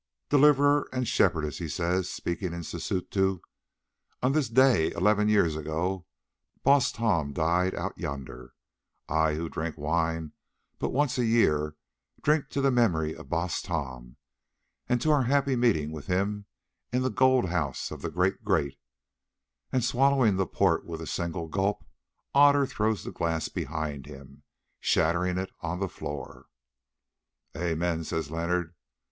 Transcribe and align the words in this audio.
"Deliverer 0.29 0.89
and 0.91 1.07
Shepherdess," 1.07 1.59
he 1.59 1.67
says, 1.69 2.09
speaking 2.09 2.53
in 2.53 2.61
Sisutu, 2.63 3.39
"on 4.23 4.31
this 4.31 4.49
day 4.49 4.91
eleven 4.93 5.29
years 5.29 5.55
gone 5.57 6.05
Baas 6.63 6.91
Tom 6.91 7.33
died 7.33 7.75
out 7.75 7.99
yonder; 7.99 8.55
I, 9.07 9.35
who 9.35 9.47
drink 9.47 9.77
wine 9.77 10.31
but 10.79 10.89
once 10.89 11.19
a 11.19 11.25
year, 11.27 11.75
drink 12.23 12.49
to 12.49 12.61
the 12.61 12.71
memory 12.71 13.15
of 13.15 13.29
Baas 13.29 13.61
Tom, 13.61 14.15
and 14.89 14.99
to 15.01 15.11
our 15.11 15.21
happy 15.25 15.55
meeting 15.55 15.91
with 15.91 16.07
him 16.07 16.47
in 16.91 17.03
the 17.03 17.11
gold 17.11 17.49
House 17.49 17.91
of 17.91 18.01
the 18.01 18.09
Great 18.09 18.43
Great"; 18.43 18.79
and 19.71 19.83
swallowing 19.85 20.35
the 20.35 20.47
port 20.47 20.83
with 20.83 20.99
a 20.99 21.05
single 21.05 21.47
gulp 21.47 21.85
Otter 22.33 22.65
throws 22.65 23.03
the 23.03 23.11
glass 23.11 23.49
behind 23.49 24.07
him, 24.07 24.41
shattering 24.79 25.37
it 25.37 25.51
on 25.59 25.79
the 25.79 25.87
floor. 25.87 26.47
"Amen," 27.55 28.03
says 28.03 28.31
Leonard. 28.31 28.73